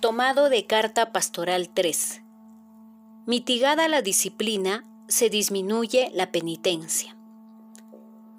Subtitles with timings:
[0.00, 2.22] Tomado de Carta Pastoral 3.
[3.26, 7.18] Mitigada la disciplina, se disminuye la penitencia.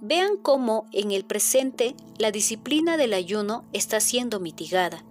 [0.01, 5.05] Vean cómo en el presente la disciplina del ayuno está siendo mitigada,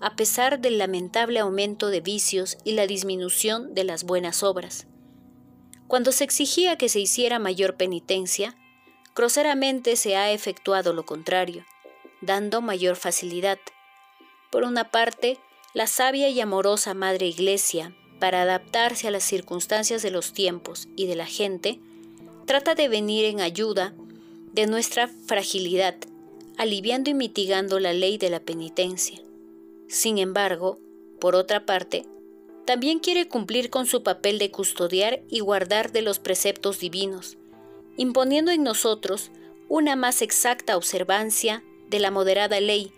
[0.00, 4.86] a pesar del lamentable aumento de vicios y la disminución de las buenas obras.
[5.88, 8.56] Cuando se exigía que se hiciera mayor penitencia,
[9.14, 11.66] groseramente se ha efectuado lo contrario,
[12.22, 13.58] dando mayor facilidad.
[14.50, 15.38] Por una parte,
[15.74, 21.06] la sabia y amorosa Madre Iglesia, para adaptarse a las circunstancias de los tiempos y
[21.06, 21.80] de la gente,
[22.44, 23.94] trata de venir en ayuda
[24.52, 25.96] de nuestra fragilidad,
[26.58, 29.18] aliviando y mitigando la ley de la penitencia.
[29.88, 30.78] Sin embargo,
[31.20, 32.04] por otra parte,
[32.66, 37.38] también quiere cumplir con su papel de custodiar y guardar de los preceptos divinos,
[37.96, 39.30] imponiendo en nosotros
[39.68, 42.92] una más exacta observancia de la moderada ley,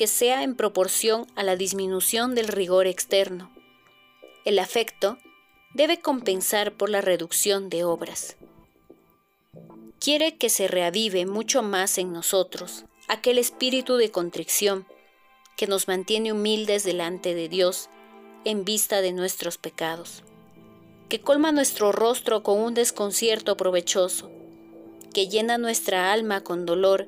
[0.00, 3.50] que sea en proporción a la disminución del rigor externo.
[4.46, 5.18] El afecto
[5.74, 8.38] debe compensar por la reducción de obras.
[9.98, 14.86] Quiere que se reavive mucho más en nosotros aquel espíritu de contrición
[15.58, 17.90] que nos mantiene humildes delante de Dios
[18.46, 20.22] en vista de nuestros pecados,
[21.10, 24.30] que colma nuestro rostro con un desconcierto provechoso,
[25.12, 27.06] que llena nuestra alma con dolor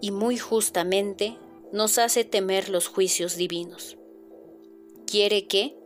[0.00, 1.36] y muy justamente
[1.72, 3.96] nos hace temer los juicios divinos.
[5.06, 5.76] Quiere que,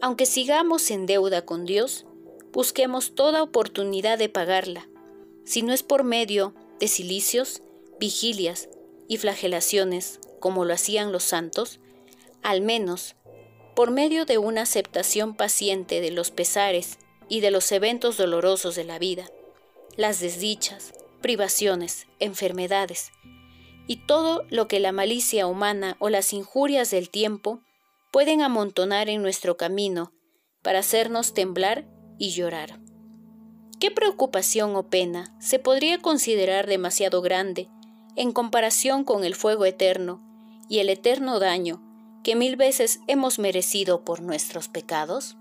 [0.00, 2.06] aunque sigamos en deuda con Dios,
[2.52, 4.88] busquemos toda oportunidad de pagarla,
[5.44, 7.62] si no es por medio de cilicios,
[7.98, 8.68] vigilias
[9.08, 11.80] y flagelaciones, como lo hacían los santos,
[12.42, 13.16] al menos
[13.76, 18.84] por medio de una aceptación paciente de los pesares y de los eventos dolorosos de
[18.84, 19.30] la vida,
[19.96, 23.12] las desdichas, privaciones, enfermedades,
[23.86, 27.62] y todo lo que la malicia humana o las injurias del tiempo
[28.10, 30.12] pueden amontonar en nuestro camino
[30.62, 31.86] para hacernos temblar
[32.18, 32.80] y llorar.
[33.78, 37.68] ¿Qué preocupación o pena se podría considerar demasiado grande
[38.14, 40.22] en comparación con el fuego eterno
[40.68, 41.82] y el eterno daño
[42.22, 45.36] que mil veces hemos merecido por nuestros pecados?